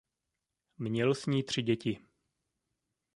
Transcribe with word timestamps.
Měl 0.77 1.13
s 1.15 1.25
ní 1.25 1.43
tři 1.43 1.61
děti. 1.61 1.99